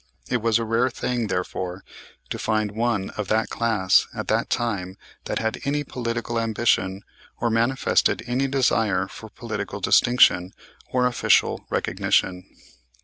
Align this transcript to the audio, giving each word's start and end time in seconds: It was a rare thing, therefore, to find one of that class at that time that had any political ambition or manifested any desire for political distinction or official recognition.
It 0.31 0.41
was 0.41 0.57
a 0.57 0.65
rare 0.65 0.89
thing, 0.89 1.27
therefore, 1.27 1.83
to 2.31 2.39
find 2.39 2.71
one 2.71 3.11
of 3.11 3.27
that 3.27 3.51
class 3.51 4.07
at 4.15 4.29
that 4.29 4.49
time 4.49 4.97
that 5.25 5.37
had 5.37 5.61
any 5.63 5.83
political 5.83 6.39
ambition 6.39 7.03
or 7.39 7.51
manifested 7.51 8.23
any 8.25 8.47
desire 8.47 9.07
for 9.07 9.29
political 9.29 9.79
distinction 9.79 10.55
or 10.91 11.05
official 11.05 11.67
recognition. 11.69 12.45